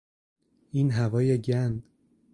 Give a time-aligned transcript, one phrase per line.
[0.71, 1.83] این هوای گند!